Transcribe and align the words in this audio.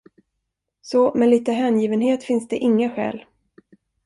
Så 0.81 1.11
med 1.15 1.29
lite 1.29 1.51
hängivenhet 1.51 2.23
finns 2.23 2.47
det 2.47 2.55
inga 2.57 2.89
skäl. 2.95 3.25